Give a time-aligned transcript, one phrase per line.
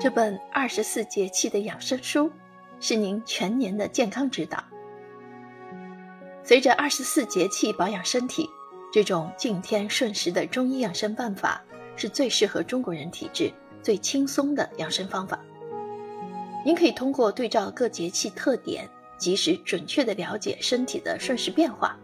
[0.00, 2.32] 这本二十四节气的养生书，
[2.80, 4.64] 是您全年的健康指导。
[6.42, 8.48] 随着二十四节气保养身体，
[8.90, 11.62] 这种敬天顺时的中医养生办法，
[11.96, 15.38] 是最适合中国人体质、最轻松的养生方法。
[16.64, 21.94] 您可以通过对照各节气特点，及时准确地了解身体的顺时变化，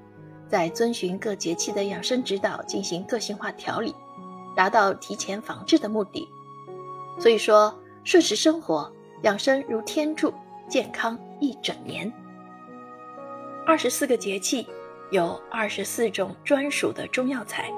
[0.51, 3.95] 再遵循各节气的养生指导进行个性化调理，
[4.55, 6.29] 达到提前防治的目的。
[7.19, 7.75] 所以说，
[8.07, 8.89] 顺时生活，
[9.25, 10.33] 养生如天助，
[10.69, 12.11] 健康一整年。
[13.67, 14.65] 二十四个节气，
[15.11, 17.69] 有二十四种专属的中药材。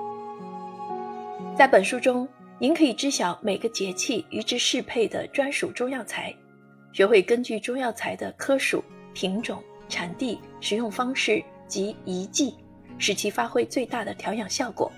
[1.57, 2.29] 在本书中，
[2.59, 6.37] 您可以知晓每个节气与之适配的专属中药材。
[6.93, 12.55] 学会根据中药材的科属、品种、产地、使用方式及宜剂，
[12.99, 14.93] 使其发挥最大的调养效果，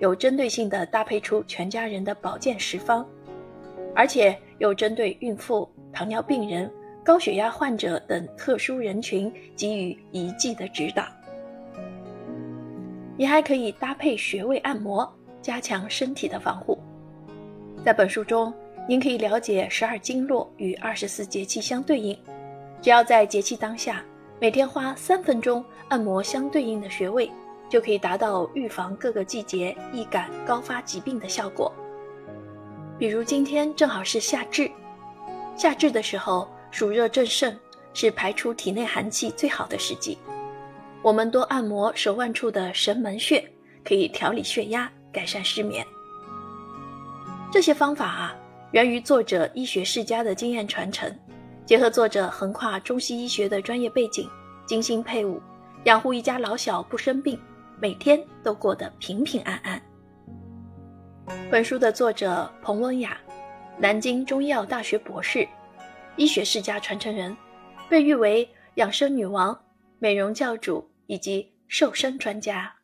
[0.00, 3.06] 有针对性地搭配出全家人的保健食方，
[3.94, 6.70] 而且又针对孕妇、糖尿病人、
[7.04, 11.04] 高血压患者等特殊人群给予一剂的指导。
[13.16, 16.78] 你还可以搭配穴位按摩，加强身体的防护。
[17.84, 18.52] 在本书中。
[18.88, 22.16] 您可以了解十二经络与二十四节气相对应，
[22.80, 24.00] 只要在节气当下，
[24.40, 27.28] 每天花三分钟按摩相对应的穴位，
[27.68, 31.72] 就可以达到预防各个季节易感高发疾病的效果。
[32.98, 34.70] 比如今天正好是夏至，
[35.56, 37.54] 夏至的时候暑热正盛，
[37.92, 40.16] 是排出体内寒气最好的时机。
[41.02, 43.44] 我们多按摩手腕处的神门穴，
[43.84, 45.86] 可以调理血压，改善失眠。
[47.52, 48.36] 这些方法啊。
[48.72, 51.10] 源于作者医学世家的经验传承，
[51.64, 54.28] 结合作者横跨中西医学的专业背景，
[54.66, 55.40] 精心配伍，
[55.84, 57.40] 养护一家老小不生病，
[57.80, 59.80] 每天都过得平平安安。
[61.50, 63.16] 本书的作者彭温雅，
[63.78, 65.46] 南京中医药大学博士，
[66.16, 67.36] 医学世家传承人，
[67.88, 69.58] 被誉为养生女王、
[69.98, 72.74] 美容教主以及瘦身专家。